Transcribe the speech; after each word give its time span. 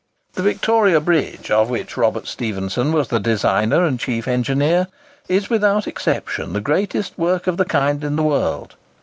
The 0.33 0.41
Victoria 0.41 0.99
Bridge, 0.99 1.51
of 1.51 1.69
which 1.69 1.95
Robert 1.95 2.25
Stephenson 2.25 2.91
was 2.91 3.09
the 3.09 3.19
designer 3.19 3.85
and 3.85 3.99
chief 3.99 4.27
engineer, 4.27 4.87
is, 5.27 5.47
without 5.51 5.85
exception, 5.85 6.53
the 6.53 6.59
greatest 6.59 7.19
work 7.19 7.45
of 7.45 7.57
the 7.57 7.65
kind 7.65 8.03
in 8.03 8.15
the 8.15 8.23
world. 8.23 8.75